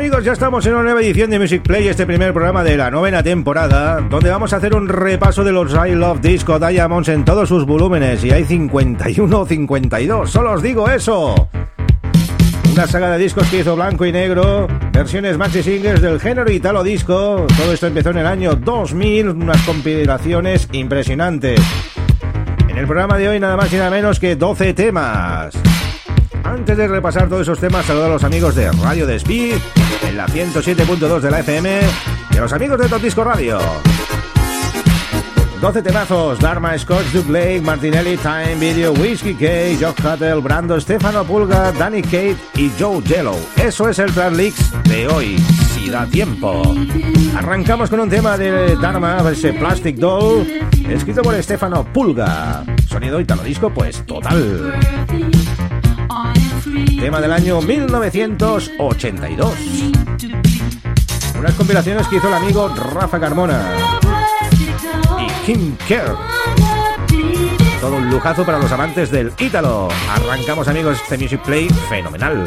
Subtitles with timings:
[0.00, 2.90] Amigos, ya estamos en una nueva edición de Music Play, este primer programa de la
[2.90, 7.22] novena temporada, donde vamos a hacer un repaso de los I Love Disco Diamonds en
[7.22, 11.50] todos sus volúmenes, y hay 51 o 52, solo os digo eso.
[12.72, 16.82] Una saga de discos que hizo blanco y negro, versiones maxi singles del género italo
[16.82, 21.60] disco, todo esto empezó en el año 2000, unas compilaciones impresionantes.
[22.68, 25.52] En el programa de hoy nada más y nada menos que 12 temas.
[26.42, 29.52] Antes de repasar todos esos temas, saludo a los amigos de Radio Despí,
[30.02, 31.80] en la 107.2 de la FM,
[32.30, 33.58] a los amigos de Top Disco Radio.
[35.60, 41.22] 12 temazos, Dharma, Scott, Duke Lake, Martinelli, Time Video, Whiskey K, Jock Cuttle, Brando, Stefano
[41.24, 43.36] Pulga, Danny Kate y Joe Jello.
[43.62, 45.36] Eso es el Leaks de hoy,
[45.74, 46.62] si da tiempo.
[47.36, 50.46] Arrancamos con un tema de Dharma, ese Plastic Doll,
[50.88, 52.64] escrito por Stefano Pulga.
[52.88, 54.72] Sonido italo disco, pues total.
[57.00, 59.54] Tema del año 1982.
[61.38, 63.74] Unas compilaciones que hizo el amigo Rafa Carmona
[65.18, 66.14] y Kim Kerr.
[67.80, 69.88] Todo un lujazo para los amantes del Ítalo.
[70.10, 72.46] Arrancamos amigos este Music Play fenomenal.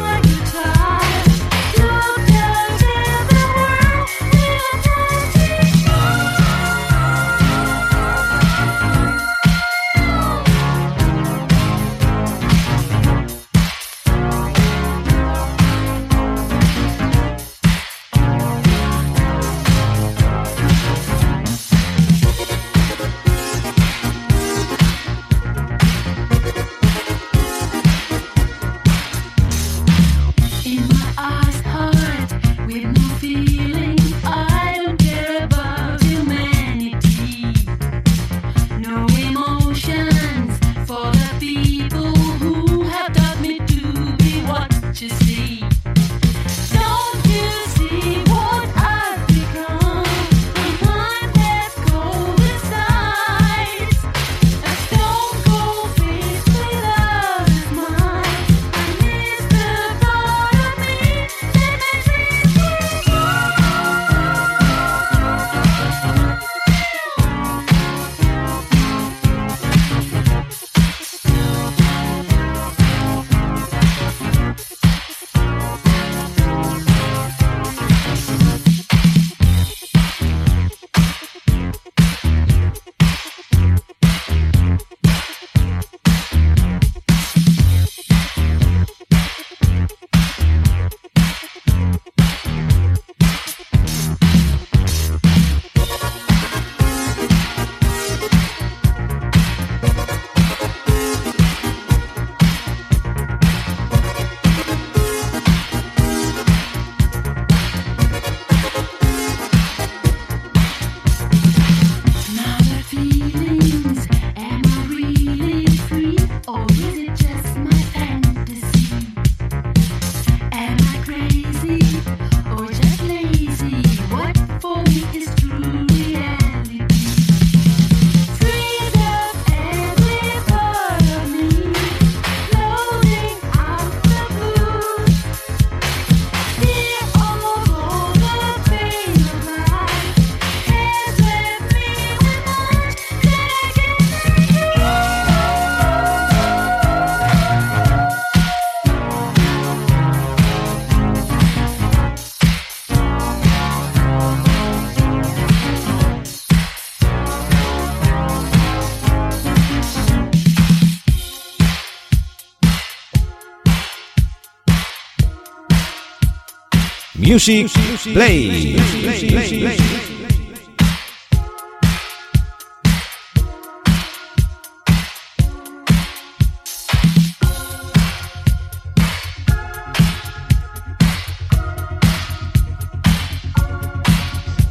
[167.34, 167.68] Music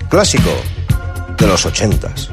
[0.08, 0.50] Clásico
[1.36, 2.30] de los ochentas.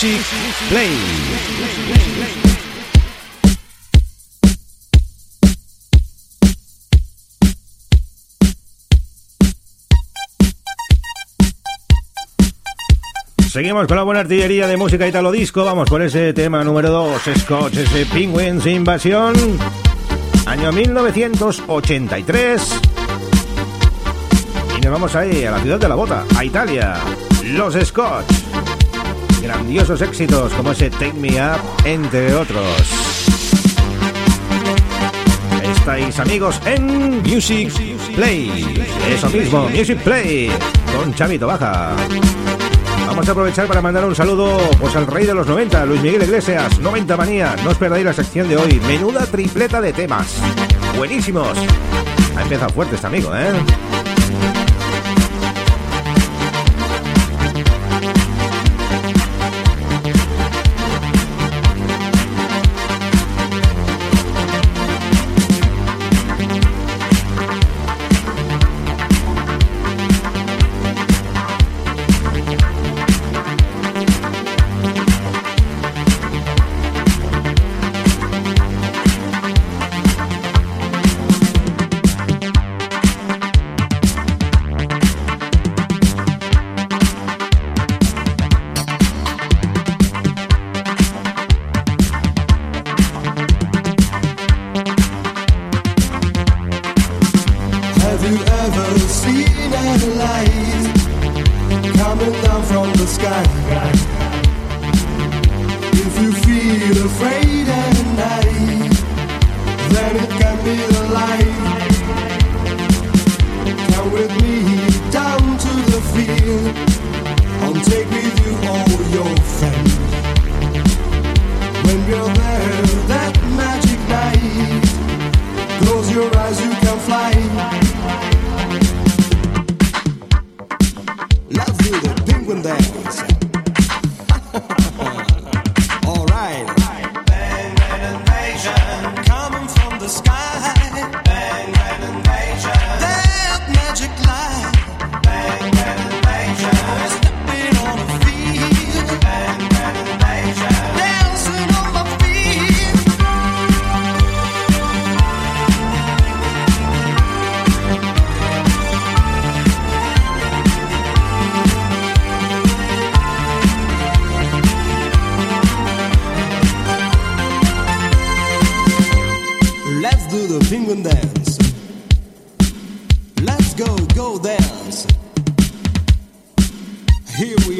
[0.00, 0.96] Play.
[13.50, 15.66] Seguimos con la buena artillería de música italo disco.
[15.66, 19.34] Vamos por ese tema número 2, Scotch, ese Penguins Invasión.
[20.46, 22.80] Año 1983.
[24.78, 26.94] Y nos vamos ahí, a la ciudad de la bota, a Italia.
[27.44, 28.49] Los Scotch
[29.40, 32.64] grandiosos éxitos como ese Take Me Up, entre otros.
[35.62, 37.72] Estáis amigos en Music
[38.14, 38.84] Play.
[39.08, 40.50] Eso mismo, Music Play,
[40.96, 41.94] con Chavito Baja.
[43.06, 46.22] Vamos a aprovechar para mandar un saludo pues, al rey de los 90, Luis Miguel
[46.22, 47.56] Iglesias, 90 manía.
[47.64, 48.80] No os perdáis la sección de hoy.
[48.86, 50.36] Menuda tripleta de temas.
[50.96, 51.58] Buenísimos.
[52.36, 53.50] Ha empezado fuerte este amigo, ¿eh?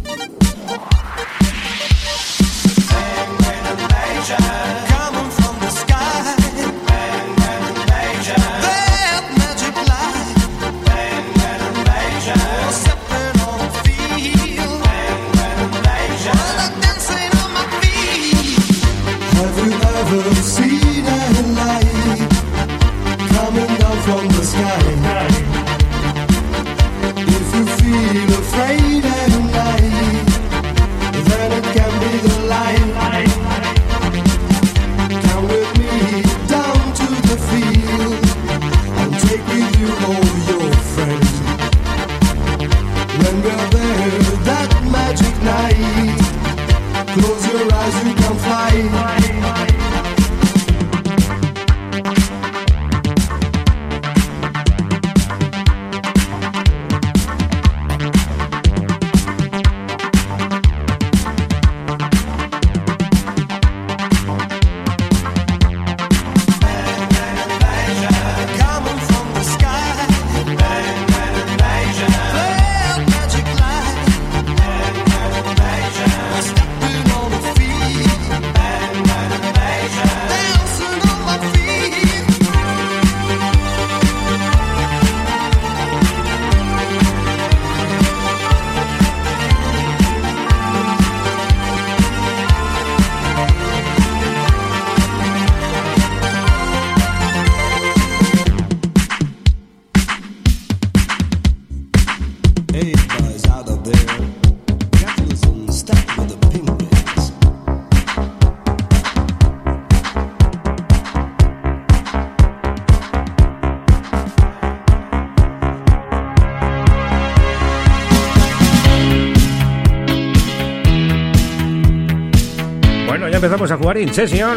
[123.66, 124.56] Empezamos a jugar In Session.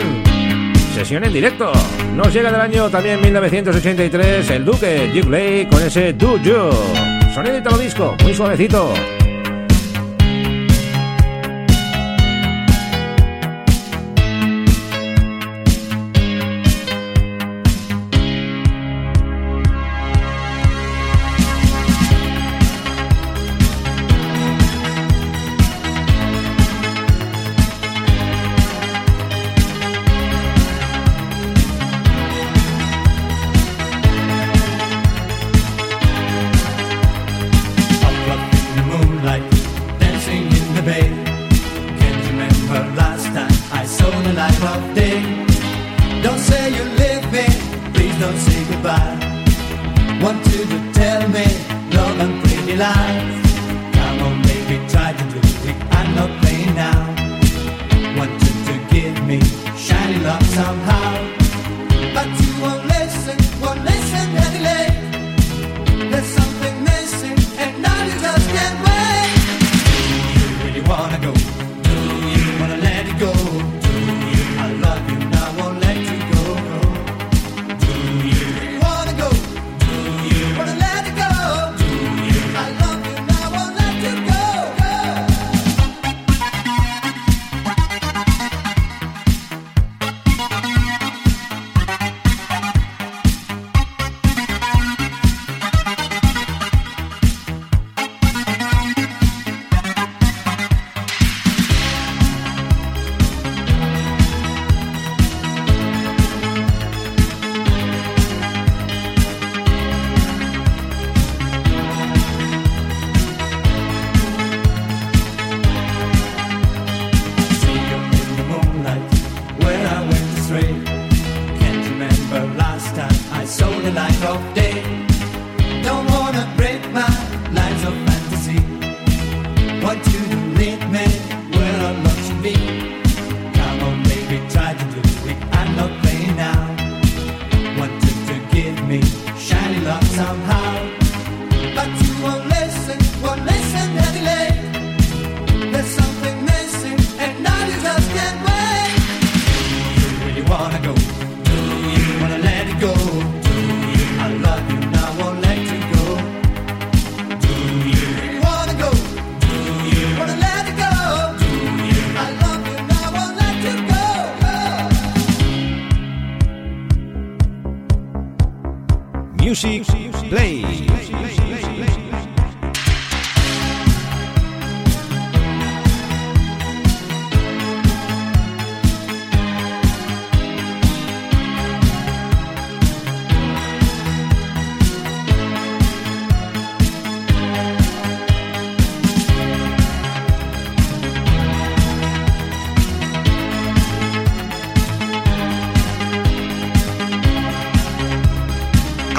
[0.93, 1.71] Sesión en directo.
[2.15, 6.69] Nos llega del año también 1983 el Duque Duke Lake con ese Do You.
[7.33, 8.93] Sonido italo disco, muy suavecito.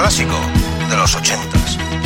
[0.01, 2.00] Me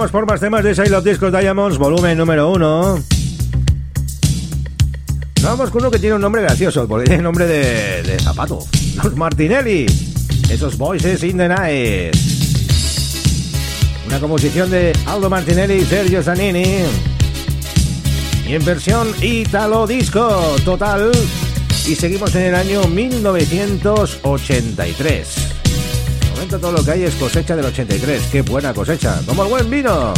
[0.00, 2.98] Vamos por más temas de Side Discos Diamonds, volumen número uno.
[5.42, 8.60] Vamos con uno que tiene un nombre gracioso, porque tiene nombre de, de zapato.
[8.96, 9.84] Los Martinelli.
[10.48, 12.16] Esos Voices in the Night.
[14.06, 16.76] Una composición de Aldo Martinelli y Sergio Zanini.
[18.48, 21.12] Y en versión Italo Disco total.
[21.86, 25.49] Y seguimos en el año 1983
[26.40, 28.22] momento todo lo que hay es cosecha del 83.
[28.32, 29.20] ¡Qué buena cosecha!
[29.26, 30.14] ¡Como el buen vino!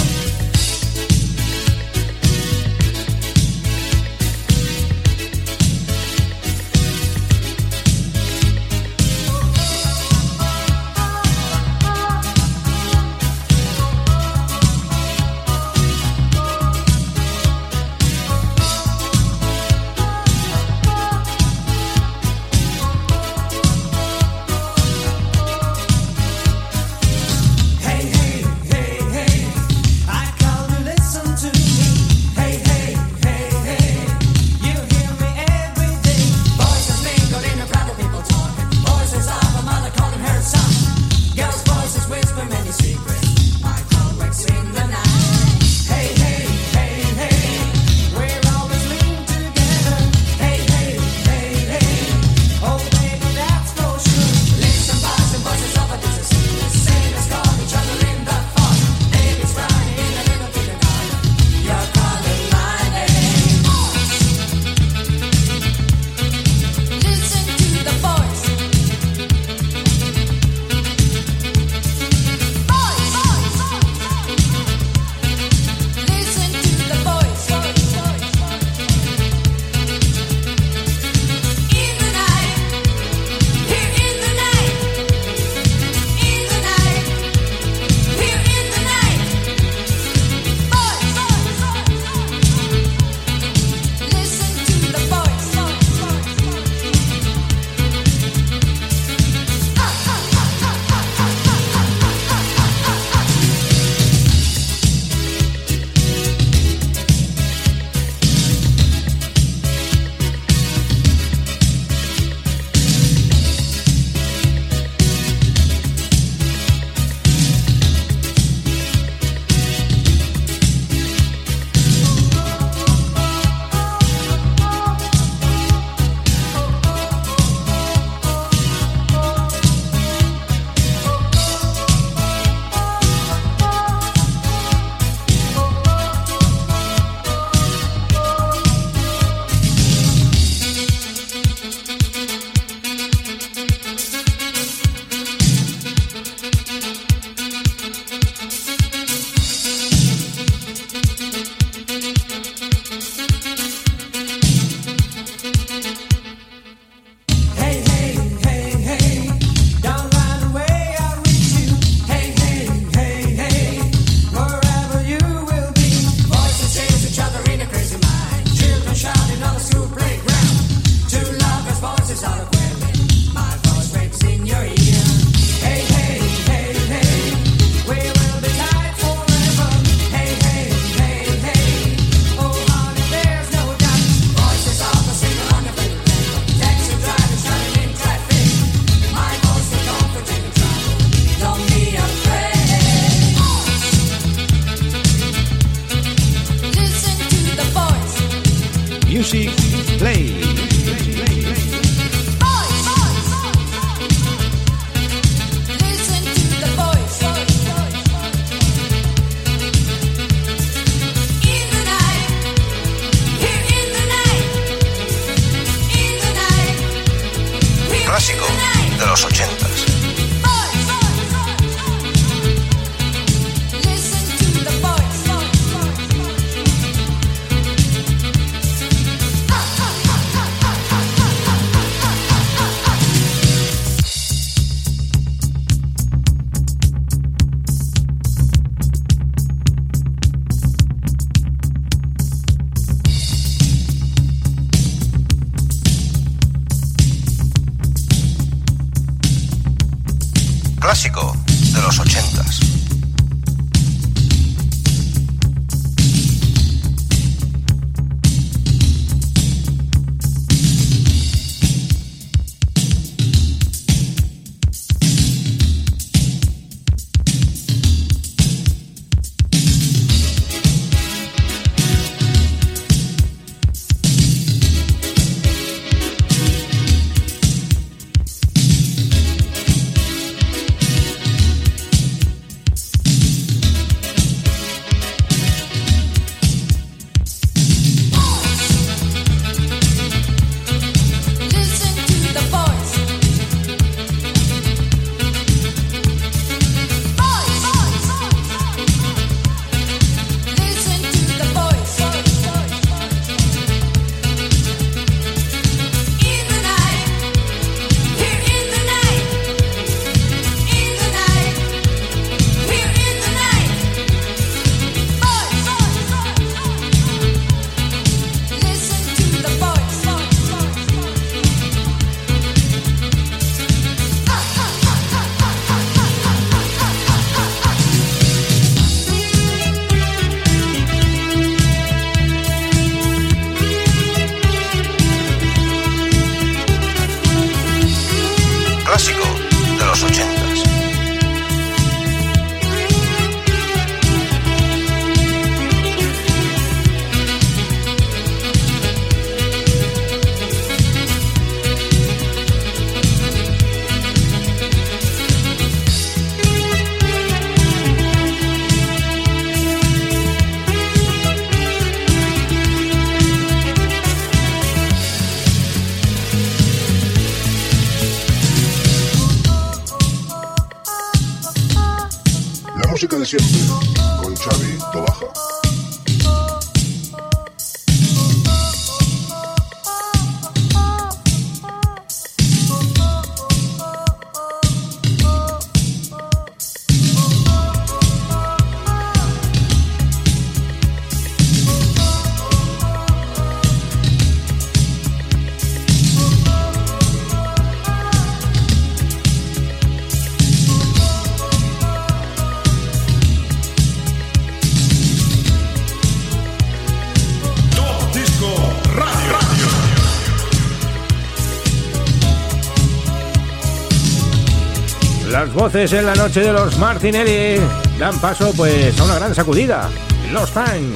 [415.63, 417.61] Voces en la noche de los Martinelli
[417.97, 419.89] dan paso pues a una gran sacudida.
[420.33, 420.93] Los Time.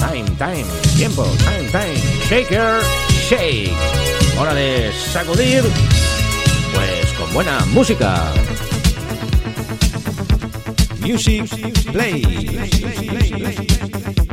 [0.00, 0.64] Time, time,
[0.96, 1.94] tiempo, time, time.
[2.28, 2.80] Shaker,
[3.28, 3.72] shake.
[4.40, 5.62] Hora de sacudir,
[6.74, 8.24] pues con buena música.
[11.00, 11.48] Music
[11.92, 12.22] Play.
[12.72, 14.23] Shaking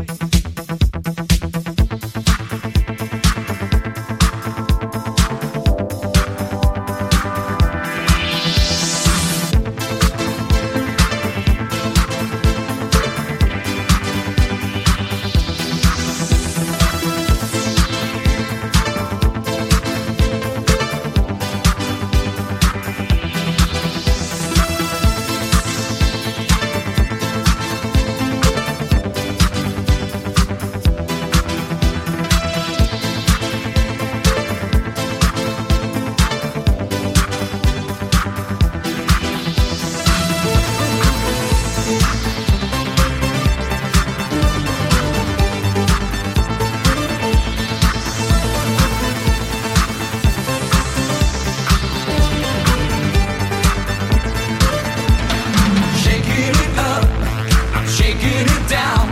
[58.12, 59.08] I'm shaking it down.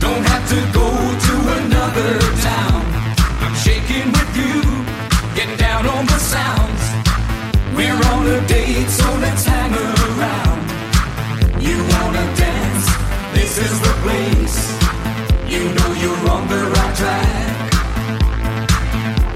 [0.00, 0.88] Don't have to go
[1.26, 2.84] to another town.
[3.40, 4.60] I'm shaking with you,
[5.34, 6.82] getting down on the sounds.
[7.74, 10.60] We're on a date, so let's hang around.
[11.58, 12.86] You wanna dance?
[13.32, 14.58] This is the place.
[15.48, 17.56] You know you're on the right track.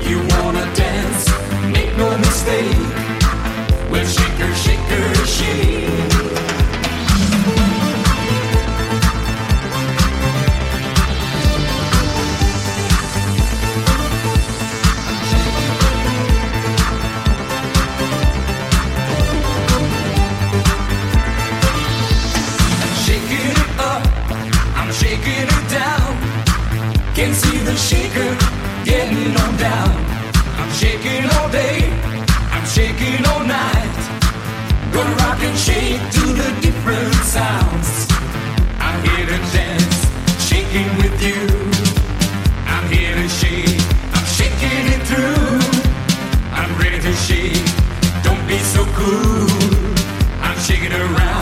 [0.06, 1.24] You wanna dance?
[1.72, 2.76] Make no mistake.
[3.90, 5.70] Well, shaker, shaker, shake.
[5.70, 5.79] Shaking
[27.90, 28.36] shaking,
[28.84, 29.90] getting on down.
[30.60, 31.78] I'm shaking all day,
[32.54, 33.98] I'm shaking all night.
[34.92, 37.90] Gonna rock and shake to the different sounds.
[38.86, 39.98] I'm here to dance,
[40.48, 41.40] shaking with you.
[42.74, 43.80] I'm here to shake,
[44.16, 45.58] I'm shaking it through.
[46.60, 47.66] I'm ready to shake,
[48.22, 49.50] don't be so cool.
[50.46, 51.39] I'm shaking around.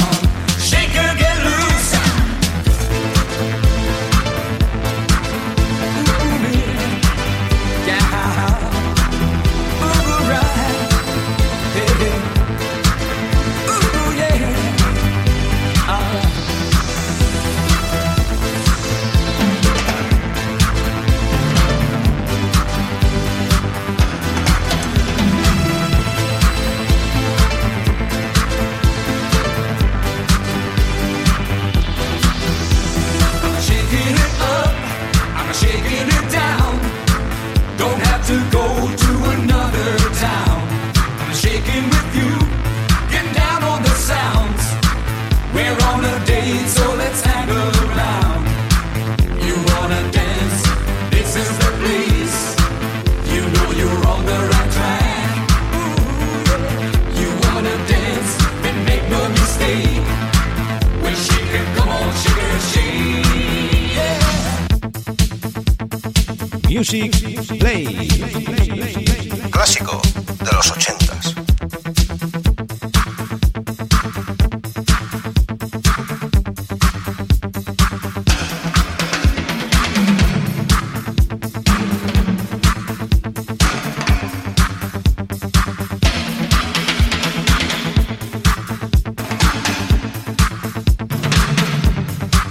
[66.79, 68.09] Music Play.
[69.51, 70.01] Clásico
[70.45, 71.35] de los ochentas.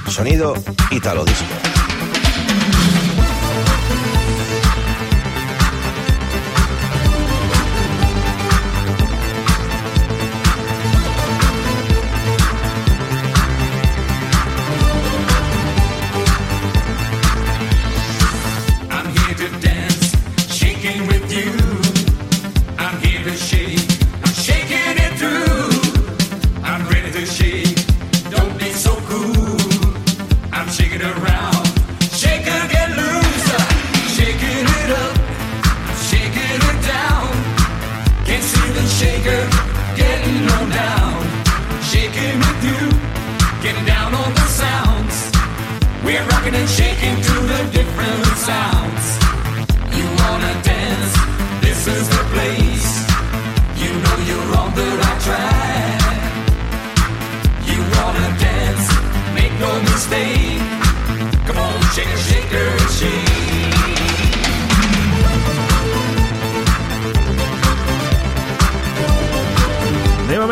[0.09, 0.53] Sonido
[0.91, 1.57] Italo Disco.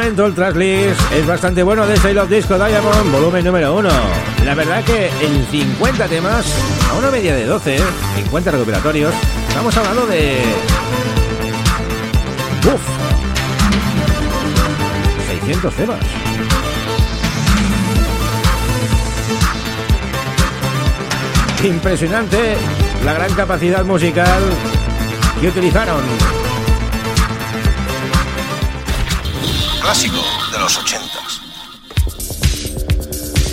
[0.05, 3.89] Momento el tracklist es bastante bueno de Sail of Disco Diamond, volumen número 1.
[4.43, 6.45] La verdad que en 50 temas,
[6.91, 7.79] a una media de 12,
[8.17, 9.11] 50 recuperatorios,
[9.47, 10.43] estamos hablando de...
[12.71, 12.81] ¡Uf!
[15.27, 15.99] 600 temas.
[21.63, 22.57] Impresionante
[23.03, 24.43] la gran capacidad musical
[25.41, 26.44] que utilizaron.
[29.85, 30.17] Clásico
[30.51, 31.41] de los ochentas.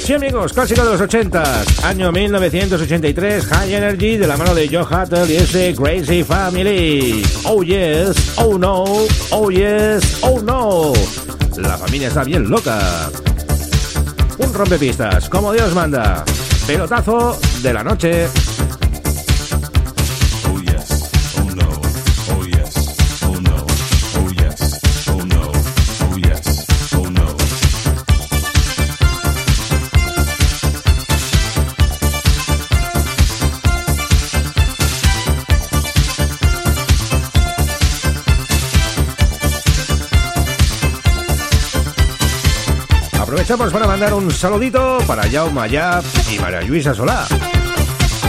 [0.03, 4.87] Sí amigos, clásico de los 80 año 1983, High Energy de la mano de Joe
[4.91, 7.23] Hattel y ese Crazy Family.
[7.45, 8.83] Oh yes, oh no,
[9.31, 10.95] oh yes, oh no.
[11.59, 13.11] La familia está bien loca.
[14.39, 16.25] Un rompepistas, como Dios manda.
[16.67, 18.27] Pelotazo de la noche.
[43.53, 47.27] Aprovechamos para mandar un saludito para Jaume Mayap y María Luisa Solá.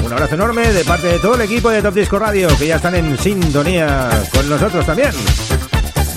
[0.04, 2.76] Un abrazo enorme de parte de todo el equipo de Top Disco Radio que ya
[2.76, 5.12] están en sintonía con nosotros también.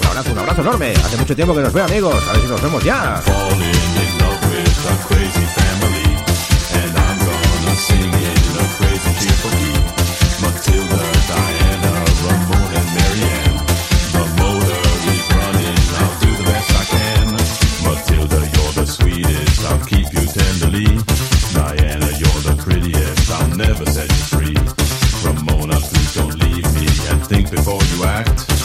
[0.00, 0.92] Un abrazo, un abrazo enorme.
[0.92, 2.16] Hace mucho tiempo que nos veo amigos.
[2.28, 3.22] A ver si nos vemos ya.
[23.56, 24.56] Never set you free.
[25.24, 28.55] Ramona, please don't leave me and think before you act.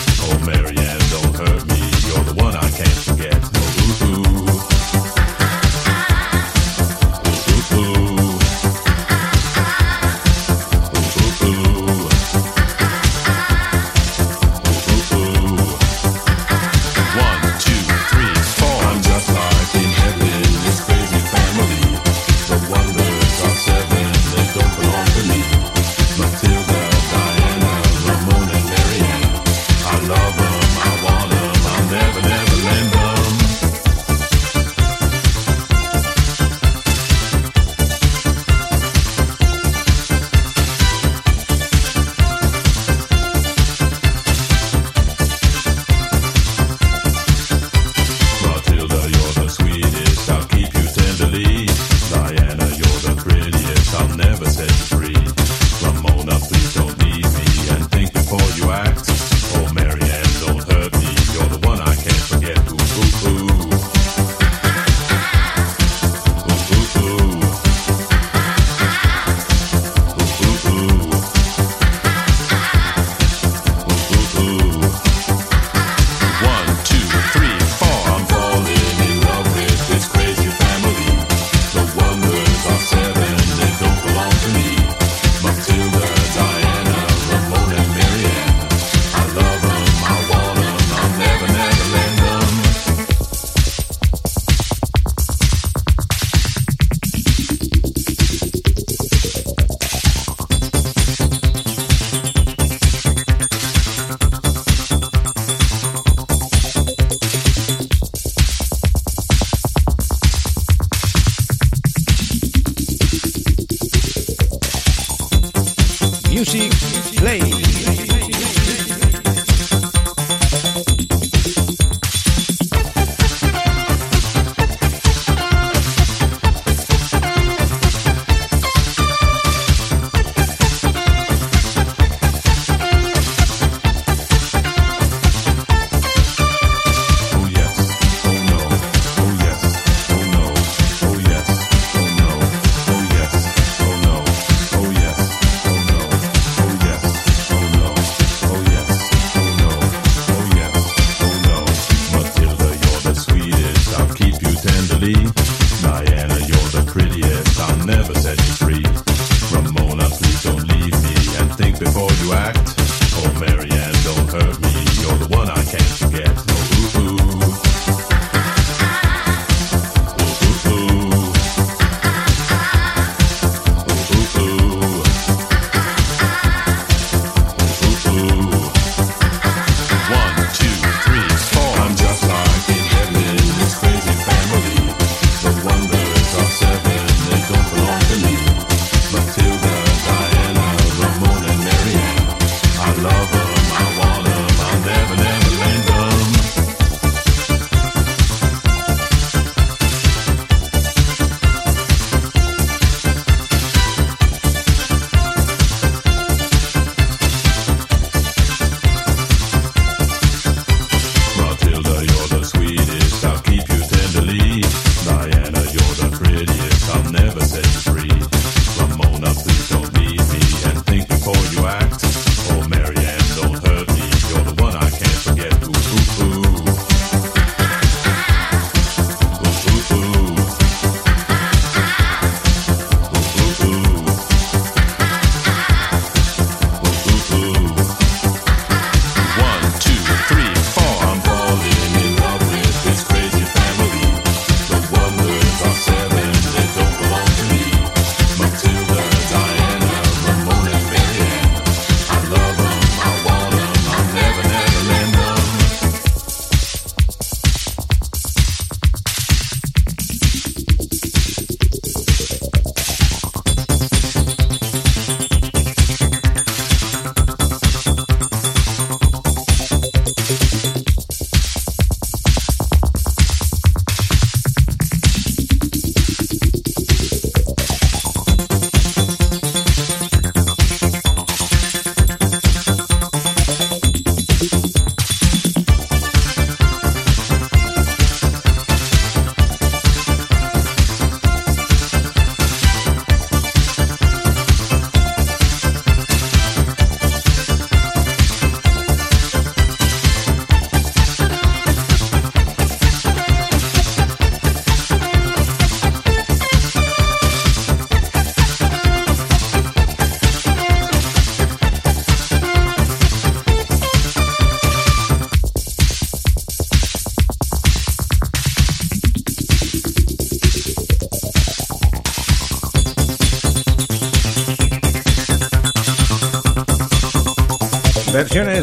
[116.41, 116.71] Music
[117.17, 117.70] Play.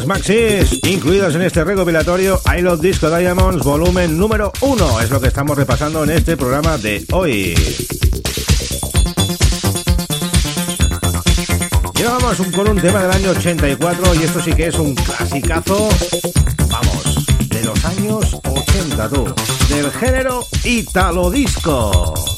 [0.09, 5.28] Maxis incluidas en este recopilatorio I Love Disco Diamonds volumen número 1 es lo que
[5.28, 7.54] estamos repasando en este programa de hoy.
[11.94, 15.90] Llevamos un, con un tema del año 84 y esto sí que es un clasicazo,
[16.70, 19.34] vamos, de los años 80 tú,
[19.68, 22.38] del género Italo Disco.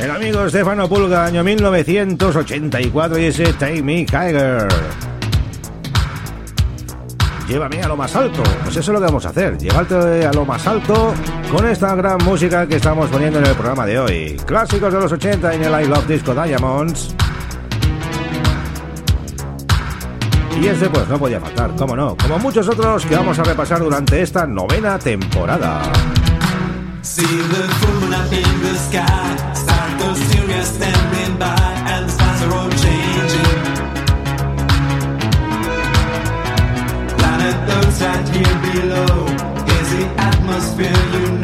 [0.00, 4.66] El amigo Stefano Pulga, año 1984 y ese Take Me Higher.
[7.46, 8.42] Llévame a lo más alto.
[8.64, 9.58] Pues eso es lo que vamos a hacer.
[9.58, 11.12] Llevarte a lo más alto
[11.52, 14.36] con esta gran música que estamos poniendo en el programa de hoy.
[14.46, 17.14] Clásicos de los 80 en el I Love Disco Diamonds.
[20.62, 23.80] Y este pues no podía faltar, cómo no, como muchos otros que vamos a repasar
[23.80, 25.82] durante esta novena temporada.
[27.02, 29.49] See the.
[30.60, 33.60] Serious standing by, and the stars are all changing.
[37.16, 39.12] Planet Earth's right here below.
[39.76, 41.39] Is the atmosphere you know,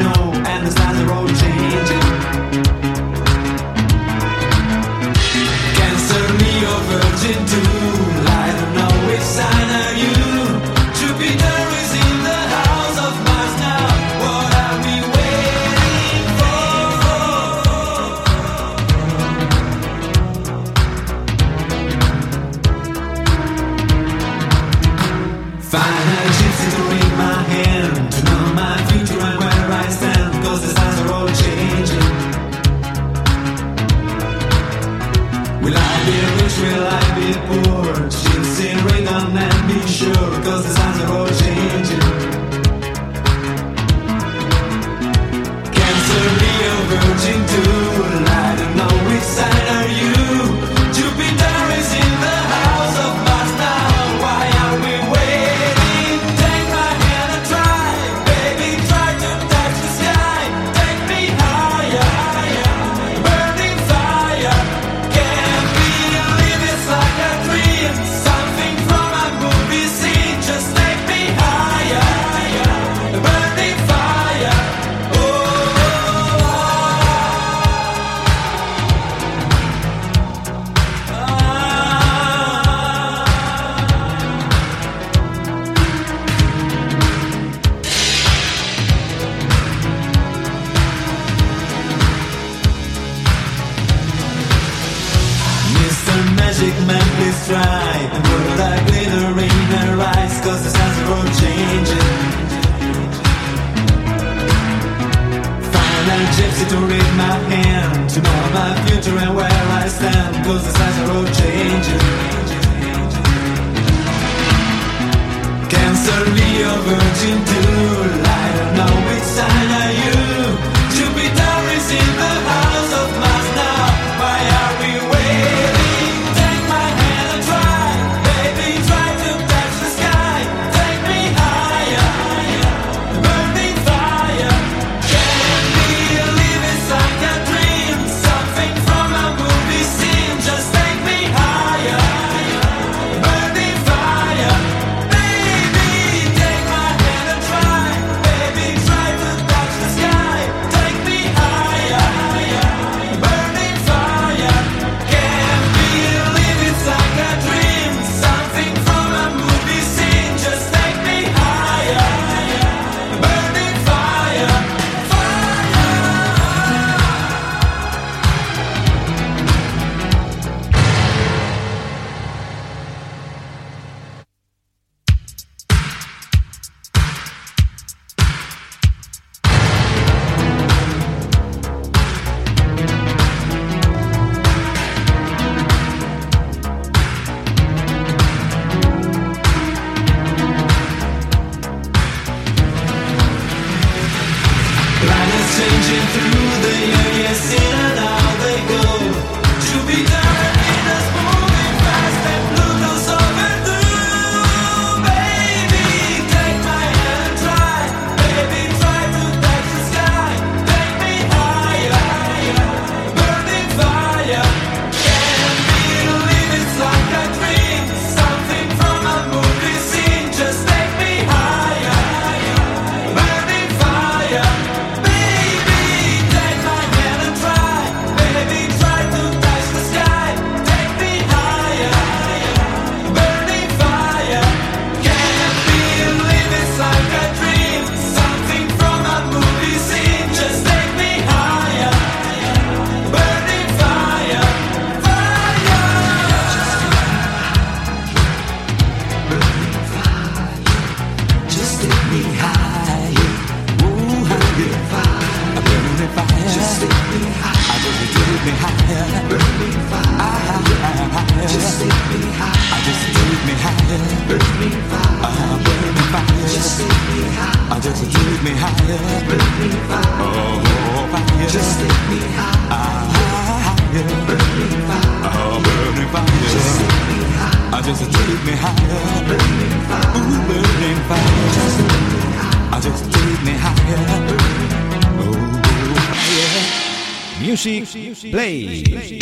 [288.31, 289.19] Play.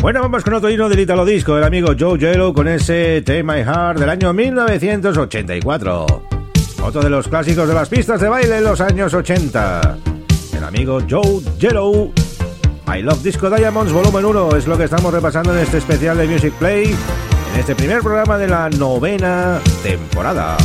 [0.00, 3.42] Bueno, vamos con otro himno del Italo Disco, el amigo Joe Yellow con ese Take
[3.42, 6.06] My Heart del año 1984.
[6.82, 9.98] Otro de los clásicos de las pistas de baile en los años 80.
[10.56, 12.12] El amigo Joe Yellow.
[12.94, 16.28] I Love Disco Diamonds Volumen 1 es lo que estamos repasando en este especial de
[16.28, 16.94] Music Play,
[17.54, 20.56] en este primer programa de la novena temporada.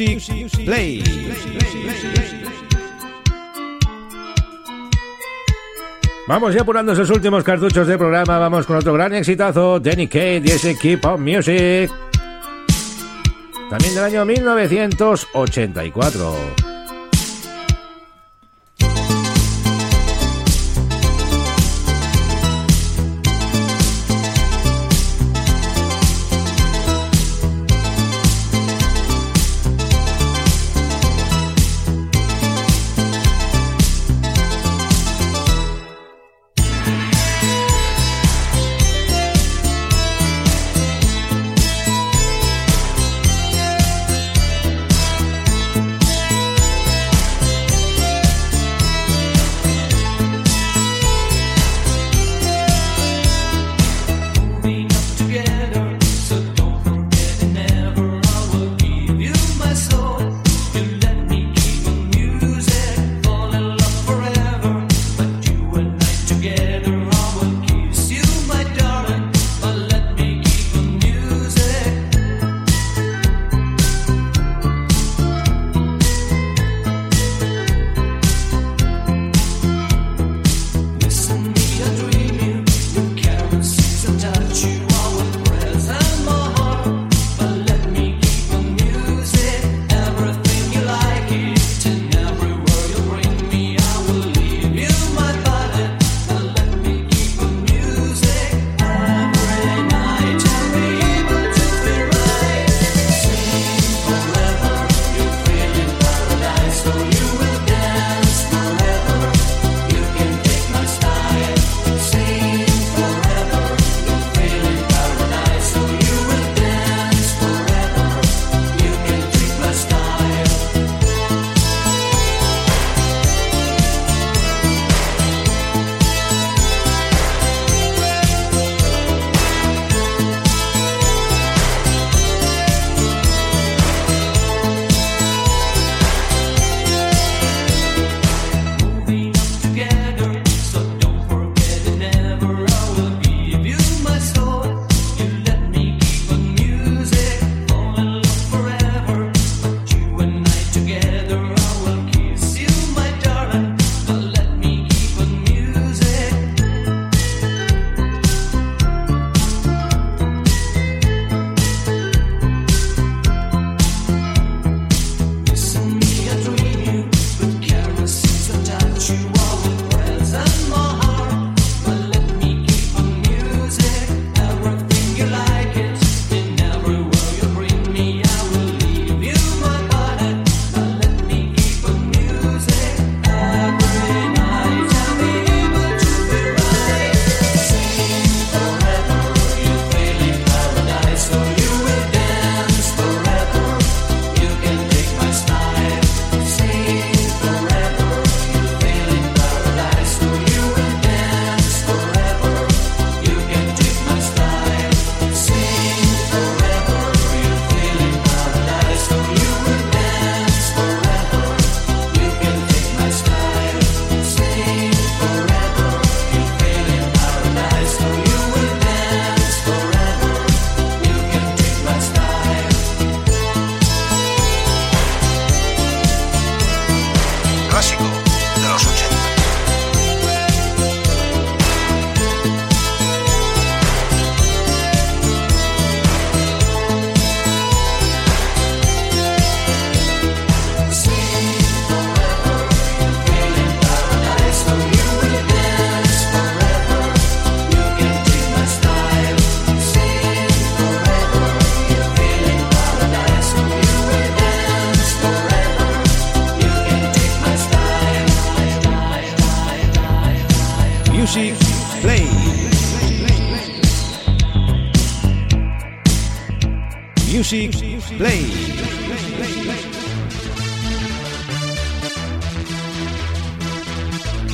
[0.00, 1.04] Music Play.
[6.26, 10.42] Vamos ya apurando esos últimos cartuchos de programa, vamos con otro gran exitazo, Danny Kate
[10.44, 11.92] y ese Keep Music.
[13.70, 16.63] También del año 1984.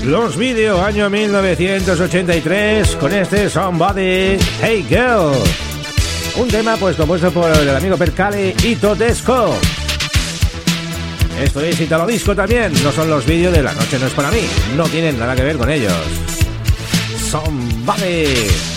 [0.04, 5.32] Los vídeos año 1983 con este Somebody Hey Girl.
[6.36, 9.54] Un tema pues compuesto por el amigo Percale y Todesco.
[11.40, 14.32] Esto es Italo Disco también, no son los vídeos de La Noche No Es Para
[14.32, 14.42] Mí,
[14.76, 15.94] no tienen nada que ver con ellos.
[17.30, 18.69] Somebody.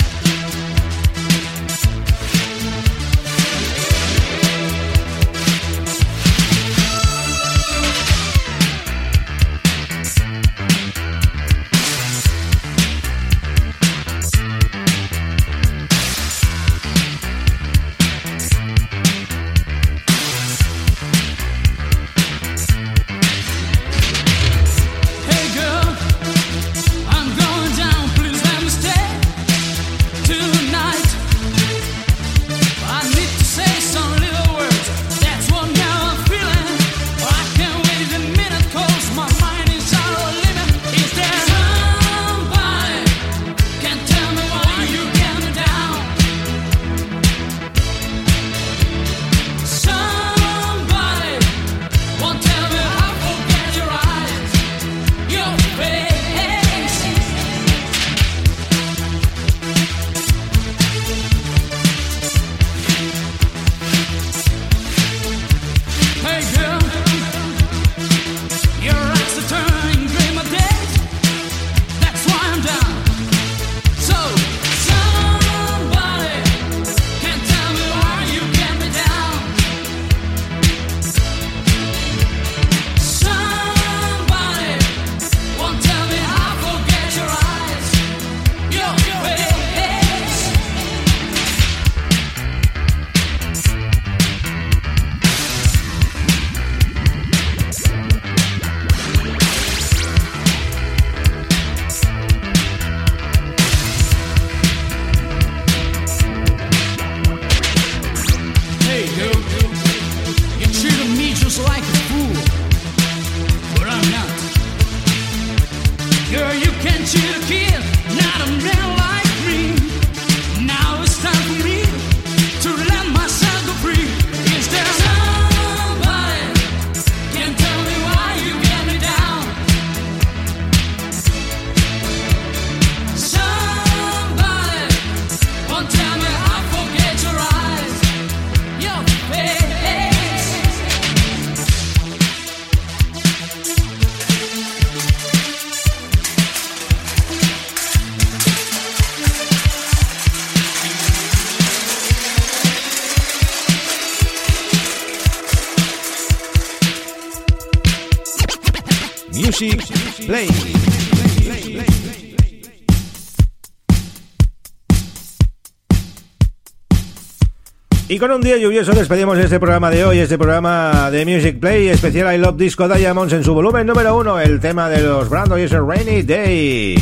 [168.13, 171.87] Y con un día lluvioso despedimos este programa de hoy, este programa de Music Play
[171.87, 175.57] especial I Love Disco Diamonds en su volumen número uno, el tema de los Brando
[175.57, 176.95] y es el Rainy Day.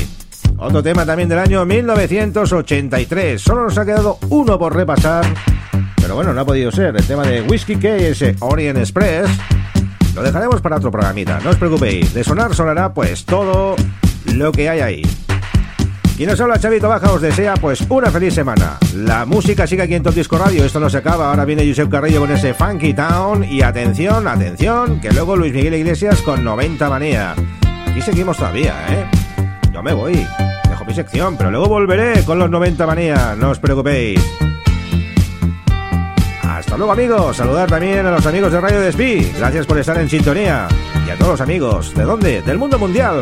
[0.58, 3.42] Otro tema también del año 1983.
[3.42, 5.26] Solo nos ha quedado uno por repasar,
[5.98, 6.96] pero bueno, no ha podido ser.
[6.96, 9.30] El tema de Whiskey K, ese Orient Express.
[10.16, 12.14] Lo dejaremos para otro programita, no os preocupéis.
[12.14, 13.76] De sonar sonará pues todo
[14.34, 15.02] lo que hay ahí.
[16.22, 18.78] Y nos habla Chavito Baja, os desea pues una feliz semana.
[18.94, 21.32] La música sigue aquí en Top Disco Radio, esto no se acaba.
[21.32, 23.44] Ahora viene Josep Carrillo con ese Funky Town.
[23.44, 27.34] Y atención, atención, que luego Luis Miguel Iglesias con 90 manía.
[27.88, 29.08] Aquí seguimos todavía, ¿eh?
[29.74, 30.28] Yo me voy,
[30.70, 34.24] dejo mi sección, pero luego volveré con los 90 manía, no os preocupéis.
[36.44, 40.08] Hasta luego amigos, saludar también a los amigos de Radio Despí, gracias por estar en
[40.08, 40.68] sintonía.
[41.08, 42.44] Y a todos los amigos, ¿de dónde?
[42.44, 43.22] Del mundo mundial.